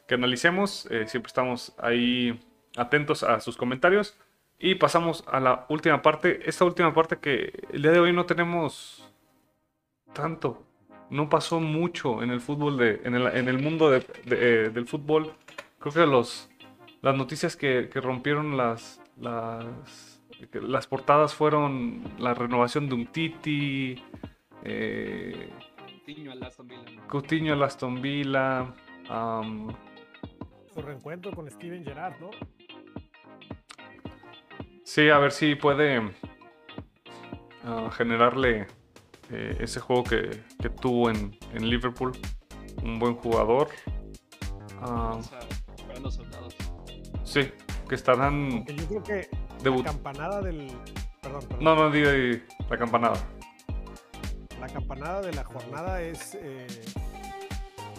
[0.05, 2.37] que analicemos, eh, siempre estamos ahí
[2.75, 4.17] atentos a sus comentarios.
[4.59, 6.47] Y pasamos a la última parte.
[6.47, 9.11] Esta última parte que el día de hoy no tenemos
[10.13, 10.63] tanto.
[11.09, 14.69] No pasó mucho en el fútbol, de, en, el, en el mundo de- de, eh,
[14.69, 15.33] del fútbol.
[15.79, 16.49] Creo que los,
[17.01, 23.07] las noticias que, que rompieron las, las, que las portadas fueron la renovación de un
[23.07, 24.01] Titi,
[24.63, 25.49] eh,
[25.87, 27.53] Coutinho al Aston Villa.
[27.53, 28.73] al Aston Villa.
[30.73, 32.31] Su reencuentro con Steven Gerrard, ¿no?
[34.83, 36.11] Sí, a ver si puede
[37.65, 38.67] ah, generarle
[39.31, 42.11] eh, ese juego que, que tuvo en, en Liverpool.
[42.83, 43.69] Un buen jugador.
[44.81, 45.39] Ah, O sea,
[45.75, 46.55] preparando soldados.
[47.23, 47.51] sí,
[47.87, 49.29] que estarán yo creo que
[49.61, 49.85] debut.
[49.85, 50.67] la campanada del.
[51.21, 51.63] Perdón, perdón.
[51.63, 53.15] No, no diga ahí la campanada.
[54.59, 56.67] La campanada de la jornada es eh,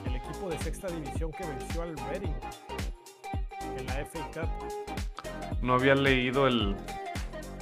[0.07, 2.35] el equipo de sexta división que venció al Reading
[3.79, 5.14] en la FA Cup.
[5.65, 6.77] No había leído el,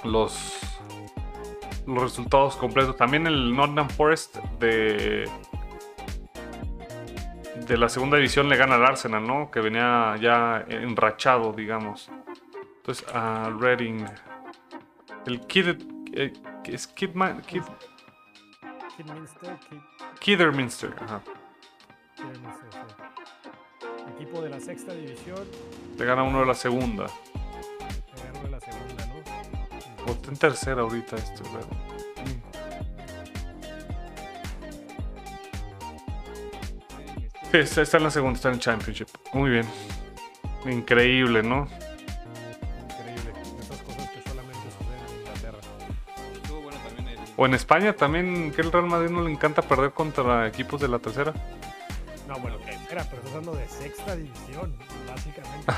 [0.02, 0.58] los,
[1.86, 2.96] los resultados completos.
[2.96, 5.30] También el Nottingham Forest de,
[7.66, 9.50] de la segunda división le gana al Arsenal, ¿no?
[9.52, 12.10] Que venía ya enrachado, digamos.
[12.78, 14.04] Entonces a Reading.
[15.26, 15.68] El Kid,
[16.14, 16.32] eh,
[16.64, 17.62] es Kidman, Kid,
[18.96, 20.92] Kidminster, Kid- Kidderminster.
[21.00, 21.22] Ajá.
[22.16, 24.12] Kidderminster, sí.
[24.16, 25.46] Equipo de la sexta división,
[25.96, 27.06] Le gana uno de la segunda.
[30.06, 31.92] O está en tercera ahorita este, Reading.
[37.52, 39.08] Sí, está, está en la segunda, está en el Championship.
[39.34, 39.66] Muy bien.
[40.64, 41.68] Increíble, ¿no?
[42.88, 43.30] Increíble.
[43.60, 45.58] Esas cosas que solamente suceden en Inglaterra.
[46.34, 47.18] Estuvo bueno también el.
[47.36, 50.88] O en España también, que el Real Madrid no le encanta perder contra equipos de
[50.88, 51.34] la tercera.
[52.26, 54.74] No, bueno, espera, pero estás hablando de sexta división.
[55.06, 55.70] Básicamente,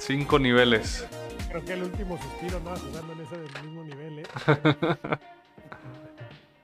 [0.00, 0.14] se.
[0.14, 1.06] Cinco niveles.
[1.48, 4.24] Creo que el último suspiro no jugando en ese mismo nivel, ¿eh?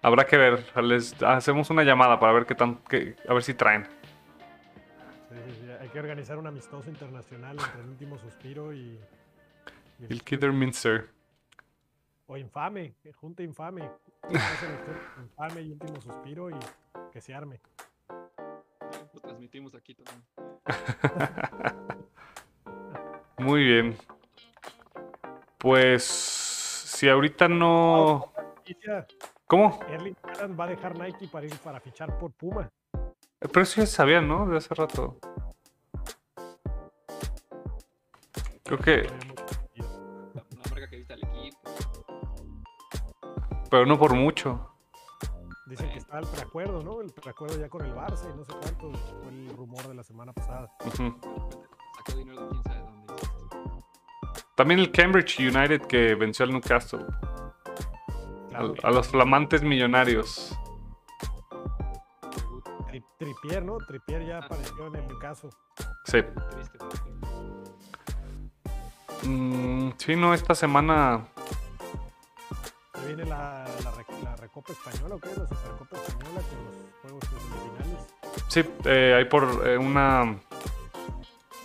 [0.02, 0.64] Habrá que ver.
[0.84, 3.84] Les hacemos una llamada para ver qué tan, qué- a ver si traen.
[5.30, 9.00] Sí, sí, sí, Hay que organizar un amistoso internacional entre el último suspiro y.
[9.98, 11.08] y El Kidderminster.
[12.26, 13.90] O infame, junta infame.
[15.22, 16.54] Infame y último suspiro y
[17.12, 17.60] que se arme.
[19.14, 20.22] Lo transmitimos aquí también.
[23.38, 23.96] Muy bien.
[25.64, 28.34] Pues si ahorita no.
[29.46, 29.80] ¿Cómo?
[29.88, 32.70] Erling Haaland va a dejar Nike para ir para fichar por Puma.
[33.38, 34.46] Pero eso ya se sabía, ¿no?
[34.46, 35.18] De hace rato.
[38.62, 39.06] Creo que.
[40.34, 41.58] La marca que viste al equipo.
[43.70, 44.70] Pero no por mucho.
[45.64, 47.00] Dicen que está el preacuerdo, ¿no?
[47.00, 48.92] El preacuerdo ya con el Barça y no sé cuánto.
[49.22, 50.70] Fue el rumor de la semana pasada.
[50.84, 52.83] Sacó dinero de quién sabe.
[54.54, 57.04] También el Cambridge United que venció al Newcastle.
[58.84, 60.56] A los flamantes millonarios.
[62.88, 63.78] Tri- Trippier, ¿no?
[63.78, 65.50] Trippier ya apareció en el Newcastle.
[66.04, 66.18] Sí.
[69.26, 71.26] Mm, sí, no, esta semana.
[72.94, 75.28] Se viene la, la, rec- la Recopa Española, ¿o qué?
[75.30, 78.06] La Supercopa Española con los juegos semifinales.
[78.48, 80.36] Sí, eh, hay por eh, una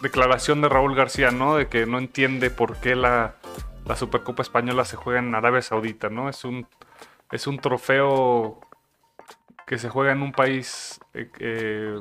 [0.01, 1.55] declaración de Raúl García, ¿no?
[1.55, 3.35] De que no entiende por qué la,
[3.85, 6.29] la Supercopa Española se juega en Arabia Saudita, ¿no?
[6.29, 6.67] Es un,
[7.31, 8.59] es un trofeo
[9.67, 11.95] que se juega en un país eh, eh,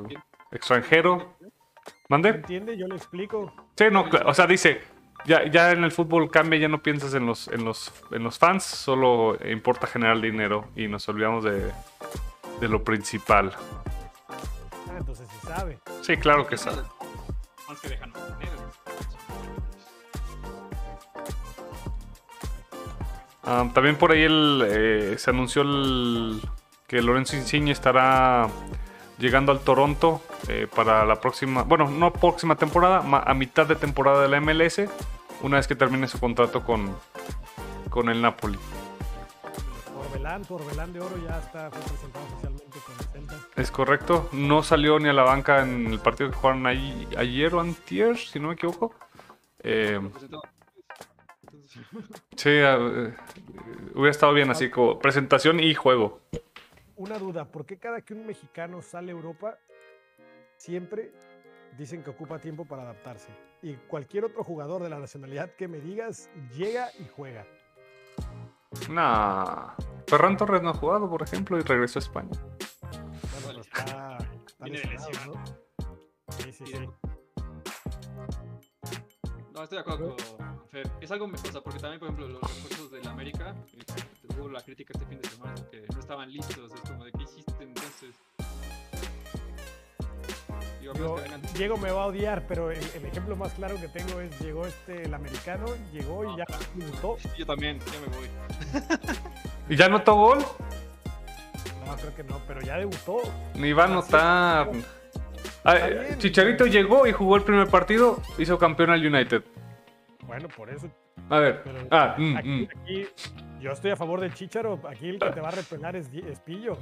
[0.51, 1.35] extranjero.
[1.39, 1.49] ¿No
[2.09, 2.29] ¿Mande?
[2.29, 2.77] entiende?
[2.77, 3.53] Yo le explico.
[3.75, 4.81] Sí, no, o sea, dice,
[5.25, 8.39] ya, ya en el fútbol cambia, ya no piensas en los, en los, en los
[8.39, 11.71] fans, solo importa generar dinero y nos olvidamos de,
[12.59, 13.53] de lo principal.
[14.89, 15.79] Ah, entonces sí sabe.
[16.01, 16.81] Sí, claro que sabe.
[23.43, 26.41] Ah, también por ahí el, eh, se anunció el-
[26.87, 28.47] que Lorenzo Insigne estará
[29.17, 33.75] llegando al Toronto eh, para la próxima, bueno, no próxima temporada, ma- a mitad de
[33.75, 34.89] temporada de la MLS,
[35.41, 36.95] una vez que termine su contrato con,
[37.89, 38.57] con el Napoli.
[40.29, 43.35] Orbelán, tu Orbelán de Oro ya está fue presentado oficialmente con el Celta.
[43.55, 47.53] Es correcto, no salió ni a la banca en el partido que jugaron ahí- ayer
[47.55, 48.93] o antier, si no me equivoco.
[49.63, 49.99] Eh,
[52.35, 53.13] sí, eh,
[53.95, 56.21] hubiera estado bien así como presentación y juego.
[56.95, 59.57] Una duda, ¿por qué cada que un mexicano sale a Europa
[60.57, 61.11] siempre
[61.75, 63.29] dicen que ocupa tiempo para adaptarse?
[63.63, 67.47] Y cualquier otro jugador de la nacionalidad que me digas llega y juega.
[68.89, 69.75] Nah.
[70.07, 72.31] Ferran Torres no ha jugado, por ejemplo, y regresó a España.
[73.45, 74.17] Bueno, está,
[74.47, 75.33] está Viene de lesionado, lesión.
[75.33, 76.33] ¿no?
[76.33, 76.73] Sí, sí, Y sí.
[76.73, 76.89] de-
[79.53, 80.89] No, estoy de acuerdo con Fer.
[81.01, 83.83] Es algo, o sea, porque también, por ejemplo, los refuerzos del América, eh,
[84.37, 86.71] hubo la crítica este fin de semana que no estaban listos.
[86.73, 88.15] Es como de, ¿qué hiciste entonces?
[90.79, 91.19] Digo, Digo,
[91.55, 94.65] Diego me va a odiar, pero el, el ejemplo más claro que tengo es llegó
[94.65, 97.17] este el americano, llegó y ya debutó.
[97.37, 99.17] Yo también, ya me voy.
[99.69, 100.39] ¿Y ya anotó gol?
[101.85, 103.17] No, creo que no, pero ya debutó.
[103.55, 104.71] Ni va a anotar.
[105.63, 105.77] Ah.
[106.17, 109.43] Chicharito llegó y jugó el primer partido, hizo campeón al United.
[110.25, 110.89] Bueno, por eso.
[111.29, 111.61] A ver.
[111.63, 112.67] Pero Ah, mm, aquí, mm.
[112.81, 113.07] aquí
[113.59, 114.79] yo estoy a favor del Chicharo.
[114.87, 116.07] Aquí el que te va a repelar es
[116.45, 116.77] Pillo.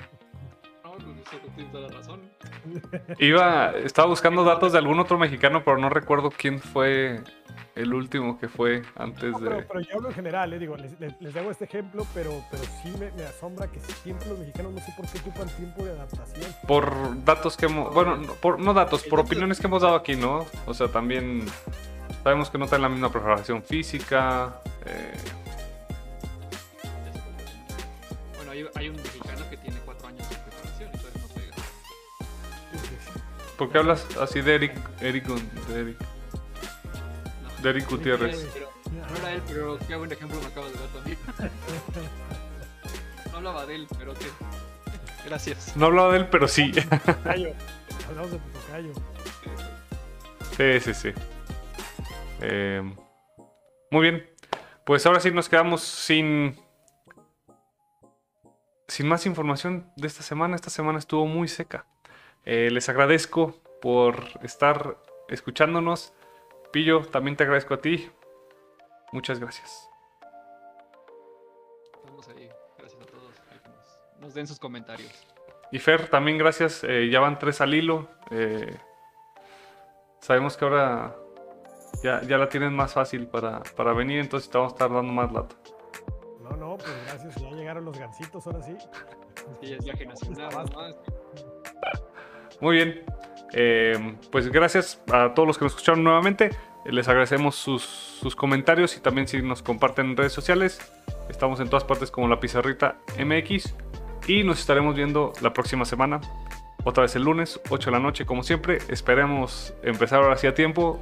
[0.98, 2.22] Eso toda la razón.
[3.20, 7.22] Iba, estaba buscando datos de algún otro mexicano, pero no recuerdo quién fue
[7.76, 9.62] el último que fue antes No, pero, de.
[9.64, 12.64] pero yo hablo en general, eh, digo, les, les, les hago este ejemplo, pero, pero
[12.64, 15.92] sí me, me asombra que siempre los mexicanos no sé por qué ocupan tiempo de
[15.92, 16.52] adaptación.
[16.68, 17.94] Por datos que hemos.
[17.94, 20.46] Bueno, no, por, no datos, por opiniones que hemos dado aquí, ¿no?
[20.66, 21.46] O sea, también
[22.24, 24.60] sabemos que no tienen la misma preparación física.
[24.86, 25.14] eh,
[28.38, 28.96] Bueno, hay, hay un
[33.58, 34.74] ¿Por qué hablas así de Eric?
[35.02, 35.98] Eric, de Eric,
[37.64, 38.48] de Eric Gutiérrez.
[38.92, 41.18] No era él, pero qué buen ejemplo me acabas de dar también.
[43.32, 44.28] No hablaba de él, pero qué.
[45.26, 45.76] Gracias.
[45.76, 46.72] No hablaba de él, pero sí.
[48.08, 48.40] Hablamos de.
[50.56, 51.14] Sí, sí, sí.
[52.42, 52.82] Eh,
[53.92, 54.30] muy bien.
[54.86, 56.56] Pues ahora sí nos quedamos sin.
[58.88, 60.56] Sin más información de esta semana.
[60.56, 61.86] Esta semana estuvo muy seca.
[62.50, 64.96] Eh, les agradezco por estar
[65.28, 66.14] escuchándonos.
[66.72, 68.10] Pillo, también te agradezco a ti.
[69.12, 69.90] Muchas gracias.
[71.94, 72.50] Estamos ahí.
[72.78, 73.34] Gracias a todos.
[73.66, 75.12] Nos, nos den sus comentarios.
[75.74, 76.86] Y Fer, también gracias.
[76.86, 78.08] Eh, ya van tres al hilo.
[78.32, 78.78] Eh,
[80.22, 81.18] sabemos que ahora
[82.02, 85.12] ya, ya la tienen más fácil para, para venir, entonces te vamos a estar dando
[85.12, 85.58] más lata.
[86.40, 87.36] No, no, pues gracias.
[87.42, 88.78] Ya llegaron los gancitos, ahora sí.
[89.60, 90.74] Sí, es viaje nacional, Basta.
[90.74, 90.96] nomás.
[92.62, 93.04] Muy bien.
[93.54, 96.50] Eh, pues gracias a todos los que nos escucharon nuevamente.
[96.86, 100.80] Les agradecemos sus, sus comentarios y también si nos comparten en redes sociales.
[101.30, 103.76] Estamos en todas partes como la pizarrita MX.
[104.28, 106.22] Y nos estaremos viendo la próxima semana.
[106.84, 108.80] Otra vez el lunes, 8 de la noche, como siempre.
[108.90, 111.02] Esperemos empezar ahora sí a tiempo.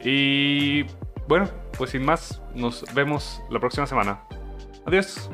[0.00, 0.84] Y
[1.28, 4.20] bueno, pues sin más, nos vemos la próxima semana.
[4.86, 5.30] Adiós.